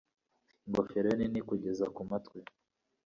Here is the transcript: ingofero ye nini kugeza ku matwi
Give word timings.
ingofero 0.67 1.07
ye 1.11 1.15
nini 1.19 1.41
kugeza 1.49 1.85
ku 1.95 2.01
matwi 2.09 2.39